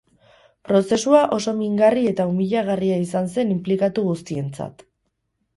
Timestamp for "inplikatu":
3.59-4.07